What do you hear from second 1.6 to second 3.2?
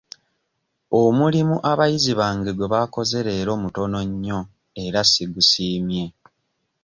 abayizi bange gwe bakoze